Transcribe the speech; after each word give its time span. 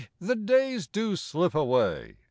the 0.19 0.35
days 0.35 0.87
do 0.87 1.15
slip 1.15 1.53
away! 1.53 2.17